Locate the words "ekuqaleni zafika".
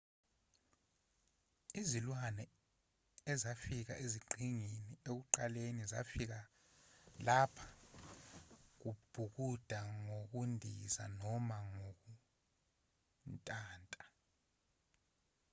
5.09-6.39